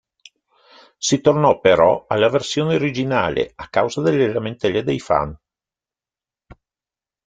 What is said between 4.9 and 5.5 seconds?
fan.